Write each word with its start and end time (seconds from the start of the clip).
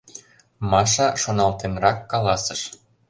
Маша 0.71 1.07
шоналтенрак 1.21 1.97
каласыш: 2.11 2.61